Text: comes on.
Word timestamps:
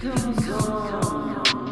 comes 0.00 0.48
on. 0.48 1.63